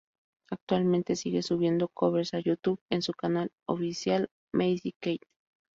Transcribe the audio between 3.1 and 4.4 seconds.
canal oficial